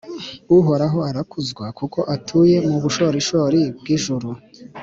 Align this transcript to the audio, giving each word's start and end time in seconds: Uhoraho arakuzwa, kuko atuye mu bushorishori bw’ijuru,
Uhoraho 0.57 0.99
arakuzwa, 1.09 1.65
kuko 1.79 1.99
atuye 2.15 2.55
mu 2.67 2.77
bushorishori 2.83 3.61
bw’ijuru, 3.79 4.27